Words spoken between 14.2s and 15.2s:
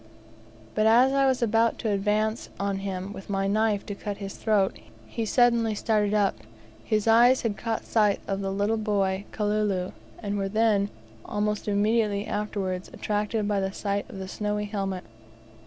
snowy helmet.